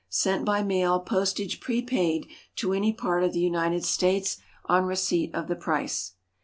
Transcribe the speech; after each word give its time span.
_Sent 0.11 0.43
by 0.45 0.63
mail, 0.63 0.99
postage 0.99 1.59
prepaid, 1.59 2.25
to 2.55 2.73
any 2.73 2.91
part 2.91 3.23
of 3.23 3.33
the 3.33 3.39
United 3.39 3.83
States, 3.85 4.37
on 4.65 4.85
receipt 4.85 5.31
of 5.35 5.47
the 5.47 5.55
price. 5.55 6.13